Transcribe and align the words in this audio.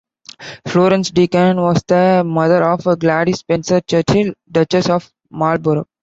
Florence 0.67 1.11
Deacon 1.11 1.57
was 1.61 1.83
the 1.87 2.23
mother 2.25 2.63
of 2.63 2.81
Gladys 2.97 3.41
Spencer-Churchill, 3.41 4.33
Duchess 4.51 4.89
of 4.89 5.11
Marlborough. 5.29 5.85